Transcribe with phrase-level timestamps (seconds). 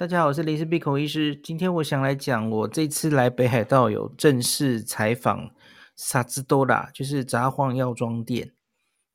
[0.00, 1.36] 大家好，我是林氏璧孔医师。
[1.36, 5.50] 今天我想来讲，我这次来北海道有正式采访
[5.94, 8.54] 萨兹多拉，就是札幌药妆店。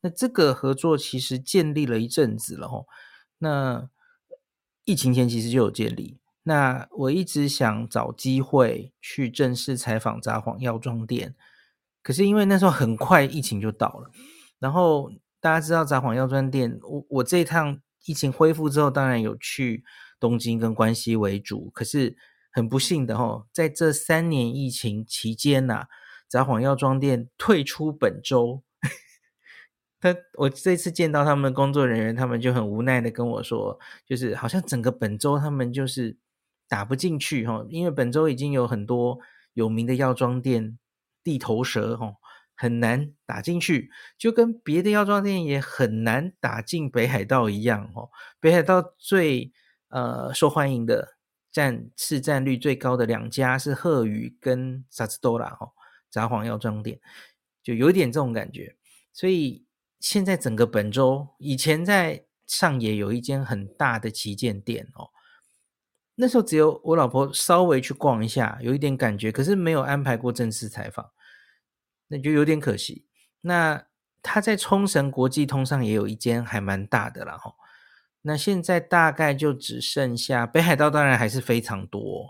[0.02, 2.86] 那这个合作其实建立了一阵子了吼。
[3.40, 3.90] 那
[4.84, 6.20] 疫情前其实就有建立。
[6.44, 11.34] 那我一直想找机会去正式采访札幌药妆店，
[12.04, 14.12] 可是因为那时候很快疫情就到了。
[14.60, 15.12] 然后
[15.42, 19.84] 大家知道札幌药妆店，我我这一趟疫情恢复之后，当然有去。
[20.26, 22.18] 东京跟关西为主，可是
[22.52, 25.88] 很不幸的哦，在这三年疫情期间呐、啊，
[26.28, 28.64] 札幌药妆店退出本州。
[30.00, 36.18] 他我这次见到他们的工作人员，他们就很无奈的跟我说，就是好像整个本周他们就是
[36.68, 39.20] 打不进去哈，因为本周已经有很多
[39.54, 40.80] 有名的药妆店
[41.24, 42.16] 地头蛇哈，
[42.56, 48.10] 很难打进去，就跟别的药妆店也很难打进北海道一样哦。
[48.40, 49.52] 北海道最
[49.96, 51.16] 呃，受欢迎的
[51.50, 55.72] 占市占率最高的两家是鹤羽跟萨斯多拉哈，
[56.12, 57.00] 札幌药妆店
[57.64, 58.76] 就有点这种感觉。
[59.14, 59.66] 所以
[60.02, 65.12] 现在整个本州，以前在上野有一间很大的旗舰店哦，
[66.16, 71.10] 那时候只有我老婆稍微去逛一下，有一点感觉，可是没有安排过正式采访，
[72.10, 73.06] 那就有点可惜。
[73.40, 73.86] 那
[74.22, 77.56] 他在冲绳国际通上也有一间还蛮大的了哈。
[78.28, 82.28] 那现在大概就只剩下北海道，当然还是非常多。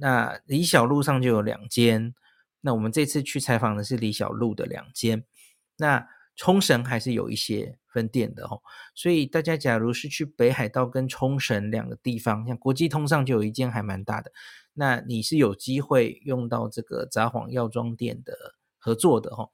[0.00, 2.12] 那李小璐上就有两间，
[2.60, 5.24] 那我们这次去采访的是李小璐的两间。
[5.76, 8.60] 那冲绳还是有一些分店的哦，
[8.96, 14.32] 所以大家假如是去北海道跟冲绳两个地方，像国际通上就有一间还蛮大的，
[14.74, 18.36] 那你是有机会用到这个札幌药妆店的
[18.76, 19.50] 合作的哦。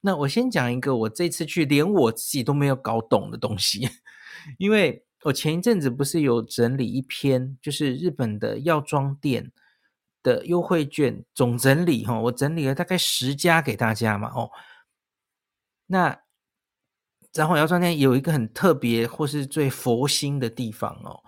[0.00, 3.88] 那我先讲一个我这次去连我自己都没有搞懂的东西，
[4.58, 5.04] 因为。
[5.24, 9.50] 我前一阵子不是有整理一篇，就是日本的药妆店
[10.22, 14.50] 的优惠券总整理哈，我整理了大概十家给大家嘛哦。
[15.86, 16.20] 那
[17.32, 21.24] 札幌药妆店有一个很特别或是最佛心的地方哦，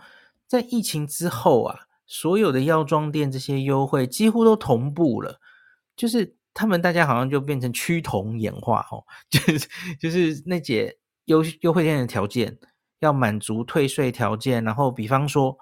[0.46, 5.40] 在疫情之后啊，所有的药妆店这些优惠几乎都同步了，
[5.96, 12.58] 就是他们大家好像就变成趋同演化哦， 就是就是那节优优惠店的条件。
[13.00, 15.58] 要满足退税条件，然后比方说，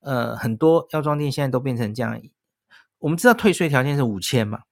[0.00, 2.20] 呃，很多药妆店现在都变成这样。
[2.98, 4.62] 我们知道退税条件是五千嘛，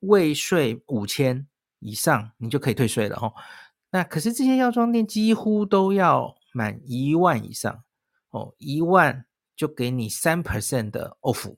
[0.00, 1.46] 未税五千
[1.80, 3.34] 以上你就可以退税了哦。
[3.90, 7.82] 那可是这些药妆店几乎都要满一万以上
[8.30, 9.24] 哦，一万
[9.56, 11.56] 就给你三 percent 的 off。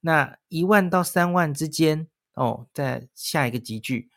[0.00, 4.10] 那一万到三万之间哦，在下一个级距，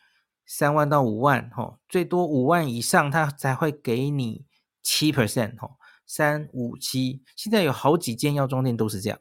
[0.45, 4.45] 三万到五万哦，最多五万以上他才会给你。
[4.85, 9.19] 七 percent 哦，三五七，现在有好几间药妆店都是这样。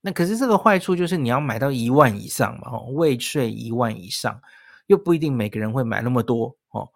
[0.00, 4.42] 那可是这个坏处就是你要买到一万以上嘛，哦，未税一万以上，
[4.88, 6.90] 又不一定每个人会买那么多哦。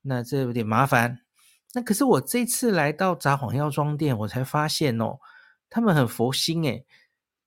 [0.00, 1.20] 那这有点麻烦。
[1.74, 5.18] 那可是我这次来到札幌药妆店，我才发现哦，
[5.68, 6.86] 他们很佛心诶。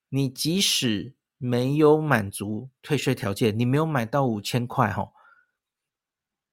[0.09, 5.11] 你即使没有满足退税条件，你没有买到五千块哈，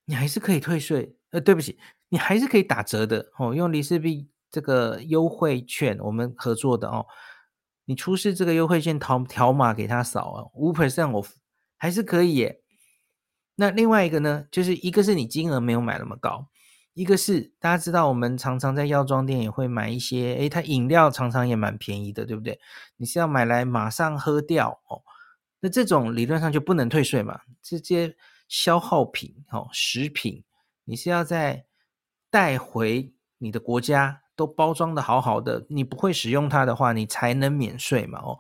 [0.07, 1.17] 你还是可以退税。
[1.31, 1.79] 呃，对不起。
[2.09, 7.07] 你还是可以打折的哦，用林氏璧这个优惠券，我们合作的哦。
[7.85, 11.31] 你出示这个优惠券条条码给他扫啊，五 percent off
[11.77, 12.61] 还是可以耶。
[13.57, 16.49] 那另外一个呢，就是一个是你金额没有买那么高，
[16.95, 22.59] 一个是大家知道我们常常在药妆店也会买一些，诶，它饮料常常也蛮便宜的，对不对？
[22.97, 25.03] 你是要买来马上喝掉哦，
[25.61, 28.17] 那这种理论上就不能退税嘛，这些
[28.49, 30.43] 消耗品哦，食品
[30.85, 31.66] 你是要在。
[32.37, 38.19] 带回你的国家都包装的好好的，你不会使用它的话，你才能免税嘛？
[38.19, 38.39] 哦，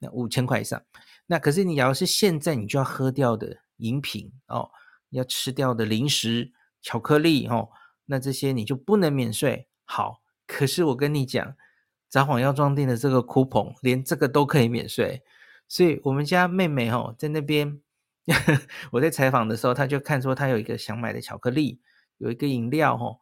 [0.00, 0.82] 那五千块以上，
[1.26, 4.72] 那可是你要是现在你就要喝掉的饮品哦，
[5.10, 6.50] 要吃掉的零食、
[6.80, 7.68] 巧克力哦，
[8.06, 9.68] 那这些你就不能免税。
[9.84, 11.54] 好，可是我跟你讲，
[12.10, 15.22] 札幌药妆店的这个 coupon 连这个都可以免税，
[15.68, 17.80] 所以我们家妹妹哦，在那边，
[18.90, 21.80] 我在采访的时候，她就看说她有一个想买的巧克力。
[22.22, 23.18] 有一个饮料哦，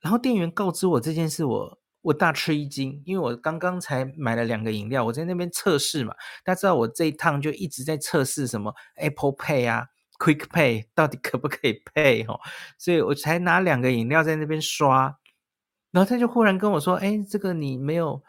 [0.00, 6.14] 然后店员告知我这件事我，我大吃一惊，因为我刚刚才买了两个饮料，我在那边测试嘛。
[6.44, 9.86] 大家知道我这一趟就一直在测试什么 Apple Pay 啊
[10.18, 12.38] ，Quick Pay 到底可不可以 Pay 哦，
[12.76, 15.18] 所以我才拿两个饮料在那边刷，
[15.90, 18.22] 然后他就忽然跟我说：“哎，这个你没有。”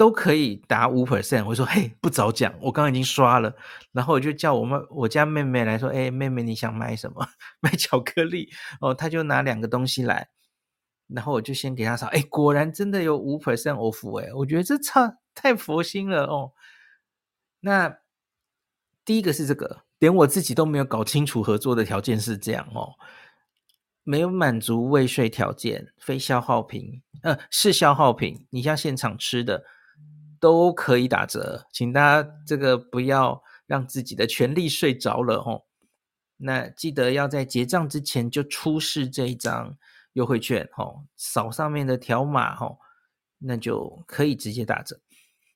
[0.00, 3.54] 都可以打五 percent，我说嘿，不早讲，我刚刚已经刷了，
[3.92, 7.28] 然后我就叫我们我家妹妹来说，哎，妹妹你想买什么？
[7.60, 8.48] 买巧克力。
[8.80, 10.30] 哦，她就拿两个东西来，
[11.08, 16.52] 然后我就先给他扫，哎，果然真的有五 percent off，哎，我觉得这差太佛心了哦。
[17.60, 17.98] 那
[19.04, 22.94] 第一个是这个，连我自己都没有搞清楚合作的条件是这样哦，
[24.02, 29.62] 没有满足未税条件，非消耗品，呃，是消耗品，你像现场吃的
[30.40, 35.62] 都可以打折，请大家这个不要让自己的权利睡着了哦。
[36.38, 39.78] 那记得要在结账之前就出示这一张。
[40.14, 42.80] 优惠券，吼，扫上面的条码，吼，
[43.38, 45.00] 那就可以直接打折。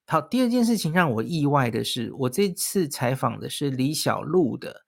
[0.06, 4.84] 好，第二件事情让我意外的是，我这次采访的是李小璐的，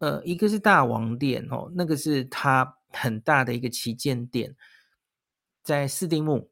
[0.00, 4.56] 呃，一个是大王店，哦，那个是他很大的一个旗舰店，
[5.62, 6.50] 在四丁目，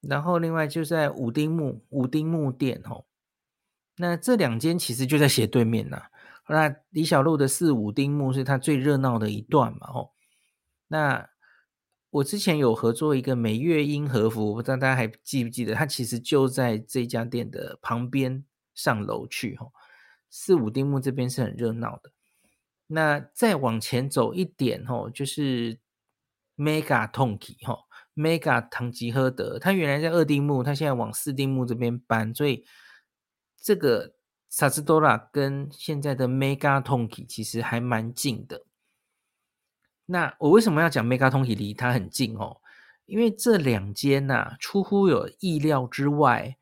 [0.00, 3.06] 然后另外就在五丁目，五丁目店，吼，
[3.96, 6.04] 那这两间其实就在斜对面呐。
[6.48, 10.14] 那李小璐的四五丁目是他最热闹的一段嘛，吼。
[10.88, 11.28] 那
[12.10, 15.74] 我之前有合作一个美月英和服，不知道大家还记不记得？
[15.74, 18.44] 它其实就在这家店的旁边
[18.74, 19.66] 上楼去哈。
[20.30, 22.12] 四五丁目这边是很热闹的。
[22.86, 25.80] 那再往前走一点哈，就是
[26.56, 27.85] Mega Tonki 哈
[28.16, 32.64] ，Mega 唐吉诃德，它原来在二丁目，它现在往四丁目这边搬，所以
[33.62, 34.14] 这个
[34.48, 38.64] 萨兹多拉跟现在的 Mega Tonki 其实还蛮近的。
[40.06, 42.56] 那我为什么要讲 Mega Tonki 离它很近哦？
[43.04, 46.56] 因为这两间呐、出乎有意料之外，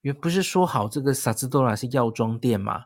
[0.00, 2.84] 也不是说好这个萨兹多拉是药妆店嘛？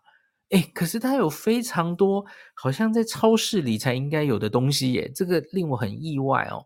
[0.51, 2.25] 诶，可是它有非常多
[2.55, 6.65] 好像在超市里才应该有的东西耶，这个令我很意外哦。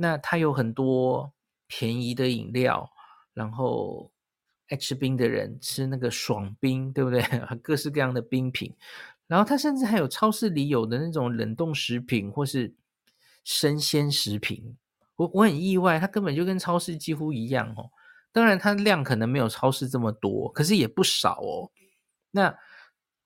[0.00, 1.30] 那它有很多
[1.66, 2.90] 便宜的饮料，
[3.34, 4.10] 然后
[4.68, 7.22] 爱吃冰的人吃那个爽冰，对不对？
[7.62, 8.74] 各式各样的冰品。
[9.26, 12.72] 然后它甚至还有超市里有的那种冷冻食品或是
[13.44, 14.76] 生鲜食品，
[15.16, 17.90] 我我很意外，它根本就跟超市几乎一样哦。
[18.32, 21.70] 当然它量可能没有超市这么多，可是也不少哦。
[22.30, 22.56] 那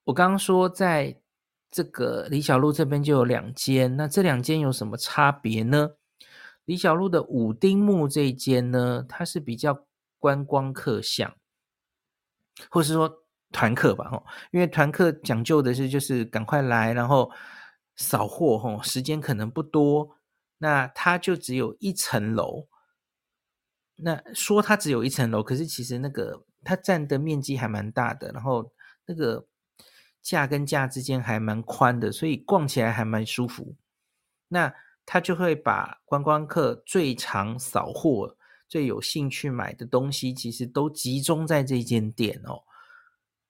[0.04, 1.16] 我刚刚说在
[1.70, 5.92] 这个李小璐这边就有两间，那这两间有什么差别呢？
[6.64, 9.86] 李小璐的五丁目这一间呢，它是比较
[10.18, 11.36] 观光客向，
[12.70, 13.20] 或是说。
[13.52, 17.30] 团客吧，吼，因为团客讲究的是就是赶快来，然后
[17.94, 20.16] 扫货，吼，时间可能不多，
[20.58, 22.66] 那它就只有一层楼。
[23.94, 28.72] 那说它只有一层楼，可是其实那个它占的面积还蛮大的，然后
[29.06, 29.46] 那个
[30.20, 33.76] 架跟架之间还蛮宽的，所以逛起来还蛮舒服。
[34.48, 34.74] 那
[35.06, 38.36] 他就会把观光客最常扫货、
[38.68, 42.62] 最有兴趣买的东西，其实都集中在这间店哦。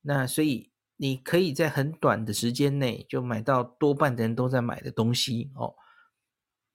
[0.02, 5.74] 那所以你可以在很短的时间内就买到多半的人都在买的东西哦。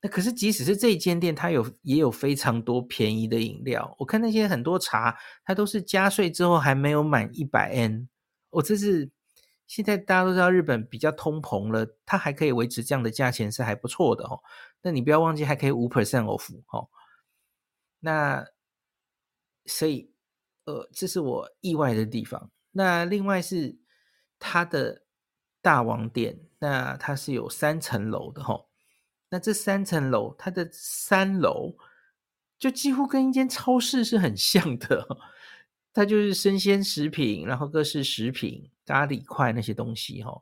[0.01, 3.93] 那可是即使是这间店，它有也有非常多便宜的饮料。
[3.99, 8.07] 我看那些很多茶，它都是加税之后还没有满一百 N。
[8.51, 9.09] 哦，这是
[9.69, 14.41] 现在大家都知道日本比较通膨了，它还可以维持这样的价钱是还不错的哦。
[14.81, 16.89] 那你不要忘记还可以五 percent off 哦。
[17.99, 18.43] 那
[19.67, 20.11] 所以
[20.65, 22.49] 呃，这是我意外的地方。
[22.71, 23.77] 那另外是
[24.39, 25.03] 它的
[25.61, 28.65] 大王店，那它是有三层楼的齁。
[29.29, 31.75] 那这三层楼，它的三楼
[32.57, 35.07] 就几乎跟一间超市是很像的。
[35.99, 40.41] 它就是生鲜食品，然后各式食品、咖喱块那些东西齁。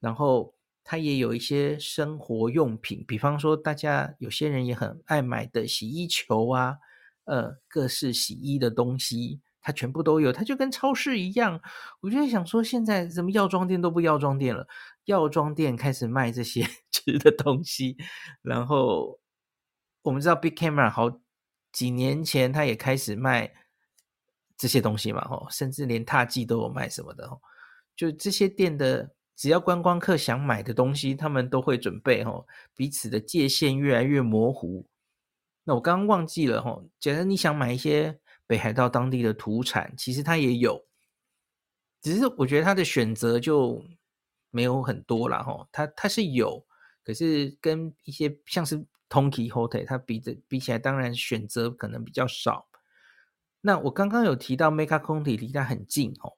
[0.00, 6.78] 然后它也有一些生活用品，比方说大家有些人也很爱买的洗衣球啊，
[7.24, 9.42] 呃，各式洗衣的东西。
[9.60, 11.60] 它全部都有，它就跟超市一样。
[12.00, 14.66] 我就想说，现在什么药妆店都不药妆店了，
[15.04, 17.98] 药妆店开始卖这些 吃的东西。
[18.40, 19.20] 然后
[20.00, 21.20] 我们知道 Big Camera 好
[21.70, 23.52] 几年前它也开始卖
[24.64, 27.38] 这些东西嘛，吼，甚至连踏剂都有卖什么的，吼。
[27.94, 34.86] 就这些店的，只要观光客想买的东西，他们都会准备，吼，彼此的界限越来越模糊。
[35.64, 38.18] 那我刚刚忘记了，吼，假如你想买一些。
[38.46, 40.84] 北海道当地的土产，其实它也有，
[42.02, 43.82] 只是我觉得它的选择就
[44.50, 45.66] 没有很多啦齁。
[45.72, 46.62] 它它是有，
[47.02, 48.76] 可是跟一些像是
[49.08, 52.68] Tonki Hotel，它比的比起来，当然选择可能比较少。
[53.66, 56.36] 那我刚刚有提到 Mega Tonki 离它很近哦，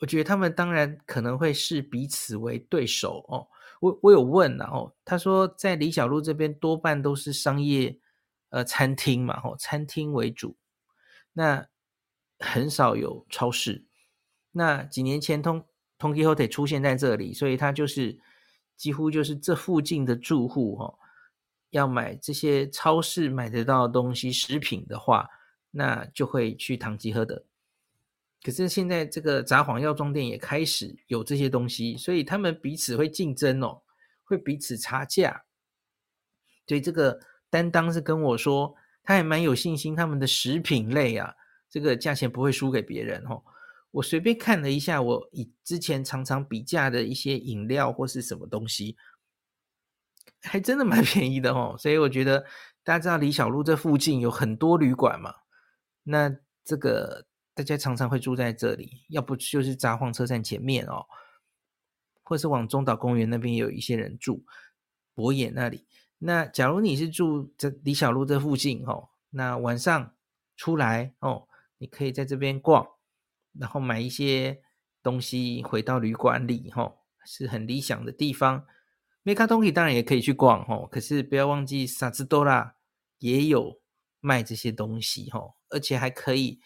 [0.00, 3.46] 我觉得他们当然可能会视彼此为对手哦。
[3.80, 8.00] 我我有问了哦，他说在李小璐这边多半都是商业
[8.48, 10.56] 呃餐厅嘛，吼，餐厅为主。
[11.34, 11.68] 那
[12.38, 13.84] 很少有超市。
[14.52, 15.62] 那几年前通
[15.98, 18.18] 通 Tonki Hotel 出现在这里，所以它就是
[18.74, 20.94] 几乎就是这附近的住户哈，
[21.68, 25.28] 要买这些超市买得到的东西，食品的话，
[25.70, 27.44] 那就会去唐吉诃德。
[28.42, 33.82] 可是现在这个札幌药妆店也开始有这些东西，所以他们彼此会竞争哦，
[34.24, 35.44] 会彼此差价。
[36.66, 37.18] 所以这个
[37.50, 41.34] 担当是跟我说，他还蛮有信心，他们的食品类啊，
[41.68, 43.42] 这个价钱不会输给别人哦。
[43.92, 48.96] 我随便看了一下，我以之前常常比价的一些饮料或是什么东西，
[50.42, 51.74] 还真的蛮便宜的哦。
[51.78, 52.44] 所以我觉得
[52.84, 55.34] 大家知道李小璐这附近有很多旅馆嘛，
[56.08, 56.34] 那
[56.64, 61.06] 这个大家常常会住在这里，要不就是札幌车站前面哦，
[62.22, 64.44] 或是往中岛公园那边有一些人住，
[65.14, 65.86] 博野那里。
[66.18, 70.14] 那假如你是住这李小璐这附近哦，那晚上
[70.56, 71.48] 出来哦，
[71.78, 72.86] 你可以在这边逛。
[73.58, 74.60] 然后买一些
[75.02, 78.66] 东西回到旅馆里，吼，是很理想的地方。
[79.22, 82.76] 梅卡东奇当然也可以去逛，吼，可是不要忘记萨兹多拉
[83.18, 83.80] 也有
[84.20, 86.60] 卖这些东西，吼，而且还可以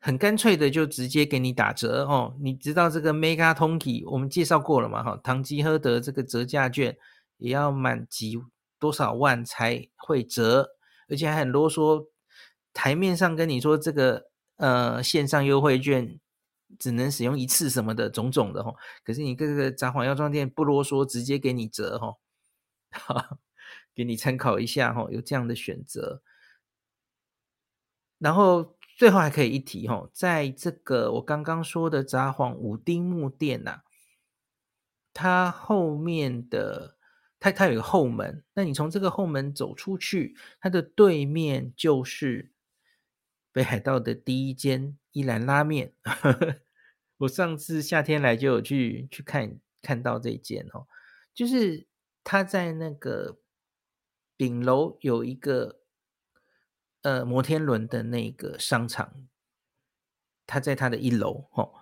[0.00, 2.36] 很干脆的就直接给你打折，哦。
[2.40, 6.96] 你知道这个梅卡东奇我们介绍过了嘛，哈，唐吉诃德这个折价券
[7.36, 8.38] 也要满几
[8.78, 10.70] 多少万才会折，
[11.08, 12.08] 而且还很啰嗦，
[12.72, 14.28] 台面上跟你说这个。
[14.58, 16.18] 呃，线上优惠券
[16.80, 22.16] 只能使用一次什么的种种的哈，可是你各个札幌药妆店不啰嗦，直接给你折哈，
[22.90, 23.38] 哈，
[23.94, 26.22] 给你参考一下哈，有这样的选择。
[28.18, 33.82] 然后最后还可以一提哦，在这个我刚刚说的札幌五丁目店呐、啊，
[35.12, 36.96] 它后面的
[37.40, 42.50] 它它有个后门，那你从这个后门走出去，它的对面就是。
[43.50, 45.92] 北海道的第一间一兰拉面，
[47.16, 50.86] 我上次夏天来就有去去看看到这一间哦，
[51.34, 51.88] 就是
[52.22, 53.38] 他在那个
[54.36, 55.80] 顶楼有一个
[57.02, 59.28] 呃摩天轮的那个商场，
[60.46, 61.72] 他在他的一楼哦，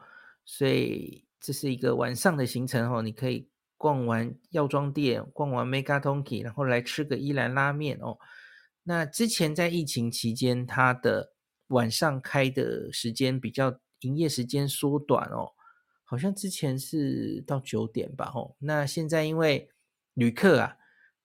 [0.44, 8.18] 所以这是一个晚上的行程哦，你可以逛完药妆店，逛完 Mega Tonki，然后来吃个伊兰拉面哦。
[8.82, 11.32] 那之前在疫情期间，他的
[11.68, 15.52] 晚上开的时间比较营业时间缩短哦，
[16.04, 18.56] 好像之前是到九点吧，吼。
[18.60, 19.70] 那现在因为
[20.14, 20.76] 旅客啊，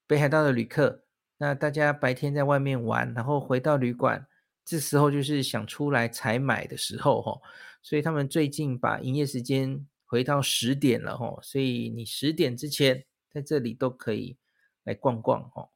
[0.08, 1.01] 北海道的旅客，
[1.42, 4.28] 那大家白天在外面玩，然后回到旅馆，
[4.64, 7.42] 这时候就是想出来采买的时候，吼。
[7.82, 11.40] 所以他们最近把营业时间回到十点了，吼。
[11.42, 14.38] 所以你十点之前在这里都可以
[14.84, 15.72] 来逛逛，吼。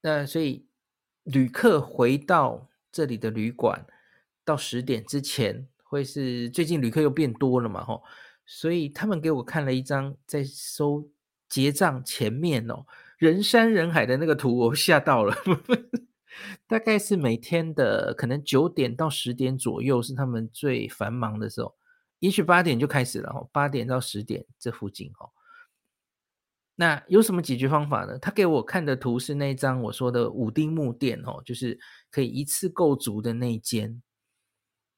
[0.00, 0.66] 那所以
[1.22, 3.86] 旅客回到这里的旅馆
[4.44, 8.02] 到十点之前会是最近旅客又变多了嘛，吼，
[8.44, 11.08] 所以他们给我看了一张在收
[11.48, 12.84] 结账前面哦，
[13.16, 15.34] 人山人海的那个图，我吓到了。
[16.66, 21.74] 大概是每天的可能九点到十点左右是他们最繁忙的时候，
[22.18, 25.30] 也许八点就开始了，哦，八点到十点这附近，哦。
[26.78, 28.18] 那有什么解决方法呢？
[28.18, 31.78] 他给我看的图是那张我说的五丁目店哦，就是
[32.10, 34.02] 可以一次购足的那间。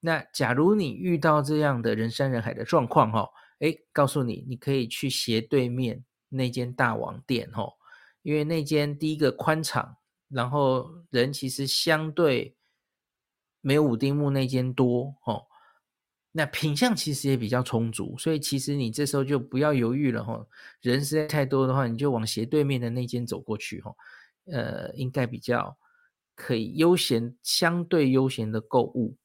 [0.01, 3.29] 那假如你遇到这样的人山人海的状况哈，
[3.61, 7.75] 诶，告诉你，你可以去斜对面那间大王店哦，
[8.23, 9.97] 因为那间第一个宽敞，
[10.29, 12.57] 然后人其实相对
[13.61, 15.45] 没有五丁目那间多哦。
[16.33, 20.47] 那品相其实也比较充足，所以其实你这时候就不要犹豫了哈。
[20.81, 23.93] 人实在太多的话，你就往斜对面的那间走过去哈。
[24.53, 25.77] 呃，应该比较
[26.37, 29.17] 可以悠闲，相对悠闲的购物。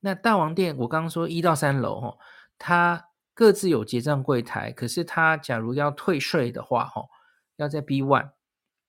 [0.00, 2.16] 那大王店，我刚刚说一到三楼哈，
[2.58, 3.04] 它
[3.34, 7.02] 各自有结账柜台，可是它假如要退税的话哈，
[7.58, 8.30] 要在 B one，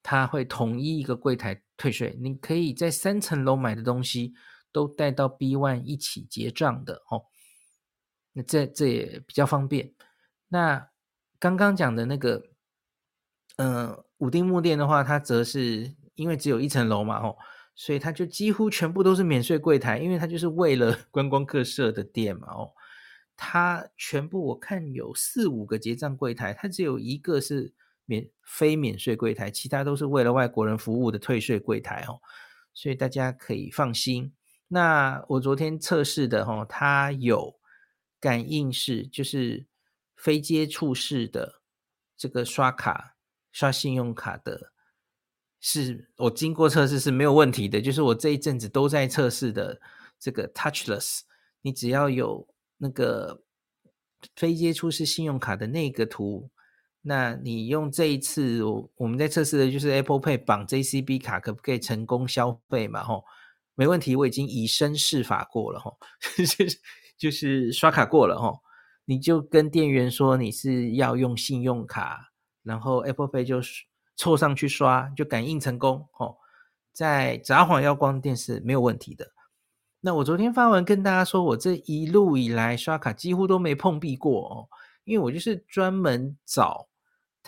[0.02, 2.18] 他会统一一个柜台退税。
[2.22, 4.34] 你可以在三层楼买的东西
[4.72, 7.26] 都带到 B one 一起结账的哦。
[8.34, 9.94] 那这这也比较方便。
[10.48, 10.90] 那
[11.40, 12.44] 刚刚讲的那个，
[13.58, 17.36] 呃，五丁目店的话，它则是因为只有一层楼嘛，哦，
[17.76, 22.72] 所以它就几乎全部都是免税柜台，因为它就是为了 观光客设的店嘛，哦，
[23.36, 27.74] 它全部我看有四五个结账柜台，它只有一个是
[28.10, 32.20] 免非免税柜台，其他都是为了外国人服务的退税柜台哦，
[32.74, 34.34] 所以大家可以放心。
[34.68, 37.58] 那我昨天测试的，吼，它有。
[38.22, 39.66] 感应式就是
[40.14, 41.62] 非接触式的
[42.18, 43.16] 这个刷卡
[43.50, 44.74] 刷信用卡的，
[45.62, 47.82] 是我经过测试是没有问题的。
[47.82, 49.80] 就是我这一阵子都在测试的
[50.20, 51.22] 这个 touchless，
[51.62, 53.42] 你只要有那个
[54.36, 56.50] 非接触式信用卡的那个图
[57.02, 63.02] 那你用这一次我我们在测试的就是 Apple Pay 绑 JCB 卡可不可以成功消费嘛？
[63.02, 63.24] 吼，
[63.74, 65.98] 没问题，我已经以身试法过了，吼，
[66.36, 66.80] 就是
[67.18, 68.60] 就是刷卡过了，吼，
[69.06, 72.32] 你就跟店员说你是要用信用卡，
[72.64, 73.62] 然后 Apple Pay 就
[74.18, 76.38] 凑上去刷，就感应成功，吼，
[76.92, 79.32] 在札幌耀光店是没有问题的。
[80.02, 84.68] 那我昨天发文跟大家说，我这一路以来刷卡几乎都没碰壁过哦，
[85.06, 86.89] 因为我就是专门找。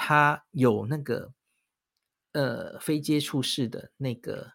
[0.03, 1.31] 他有那个
[2.31, 4.53] 呃非接触式的那个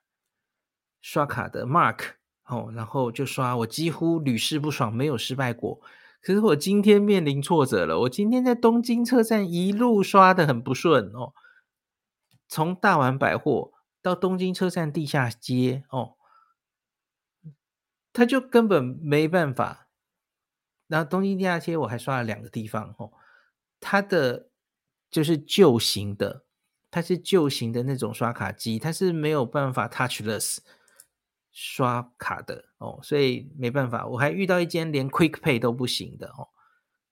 [1.00, 2.14] 刷卡的 mark
[2.46, 5.80] 哦，然后就刷，我几乎屡试不爽，没有失败过。
[6.20, 11.32] 可是我今天面临挫折了，我今天在东京车站一路刷的很不顺哦，
[12.48, 13.72] 从大丸百货
[14.02, 16.16] 到东京车站地下街哦，
[18.12, 19.86] 他就根本没办法。
[20.88, 23.12] 然后东京地下街我还刷了两个地方哦，
[23.78, 24.48] 他的。
[25.16, 26.44] 就是旧型的，
[26.90, 30.58] 它是旧型的那种刷卡机，它是没有办法 touchless
[31.50, 34.06] 刷卡的哦，所以没办法。
[34.06, 36.48] 我还遇到一间连 Quick Pay 都不行的哦。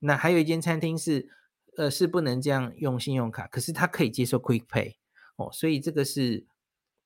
[0.01, 1.31] 那还有一间餐厅是，
[1.79, 4.97] 呃，是不能这样用信用卡，可是它可以接受 Quick Pay
[5.37, 6.45] 哦，所以这个是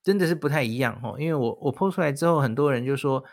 [0.03, 1.15] 真的是不太一样哦。
[1.17, 3.23] 因为我我 po 出来之后，很多人就说，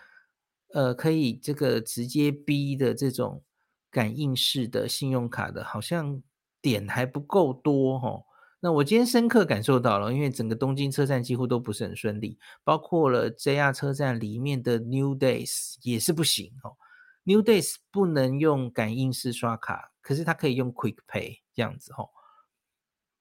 [0.73, 3.43] 呃，可以这个直接逼的这种
[3.91, 6.23] 感应式的信用卡的，好像。
[6.61, 8.23] 点还不够多哈，
[8.61, 16.77] 那我今天深刻感受到了，因为整个东京车站几乎都不是很顺利，包括了 JR 车站里面的 New Days 也是不行哦。
[17.25, 22.09] New Days 不能用感应式刷卡，可是它可以用 Quick Pay 这样子哈，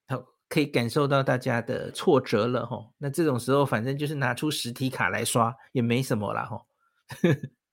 [0.08, 2.90] 好，可以感受到大家的挫折了哈。
[2.98, 6.64] 那这种时候，反正就是拿出实体卡来刷也没什么啦哈。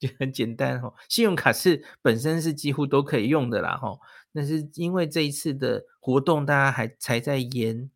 [0.05, 3.98] 就很简单哈，信用卡是本身是几乎都可以用的啦哈，
[4.33, 7.89] 但是因为这一次的活动，大家还才在研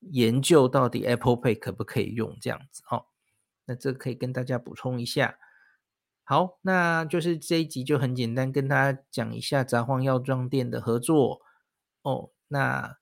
[0.00, 3.06] 研究到底 Apple Pay 可不可以用这样子哈，
[3.66, 5.38] 那这可以跟大家补充一下。
[6.24, 11.42] 好，那就是这一集就很简单，跟大家讲一下札幌药妆店的合作
[12.02, 12.30] 哦。
[12.48, 12.96] 那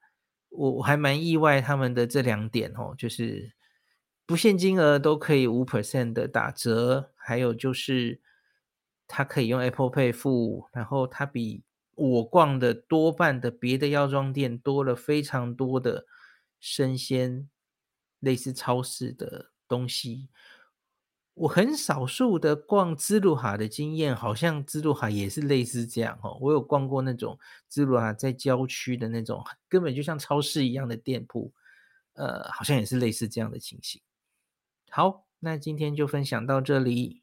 [0.51, 3.55] 我我还蛮意外他们的这两点哦，就是
[4.27, 8.21] 不限金额都可以五 percent 的打折，还有就是。
[9.13, 11.65] 它可以用 Apple Pay 付，然后它比
[11.97, 16.07] 我逛的多半的别的药妆店多了非常多的
[16.61, 17.51] 生鲜
[18.21, 20.29] 类似超市的东西。
[21.35, 26.39] 我很少数的逛兹鲁哈的经验，好像兹鲁哈也是类似这样哦。
[26.41, 31.53] 我有逛过那种兹鲁哈在郊区的那种，根本就像超市一样的店铺，
[32.13, 34.01] 呃，好像也是类似这样的情形。
[34.89, 37.23] 好，那今天就分享到这里。